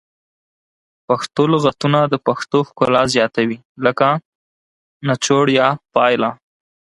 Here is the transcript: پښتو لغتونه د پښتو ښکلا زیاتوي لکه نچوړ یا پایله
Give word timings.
پښتو 1.07 1.43
لغتونه 1.53 1.99
د 2.13 2.15
پښتو 2.27 2.57
ښکلا 2.67 3.03
زیاتوي 3.15 3.57
لکه 3.85 4.07
نچوړ 5.07 5.45
یا 5.59 5.67
پایله 5.93 6.29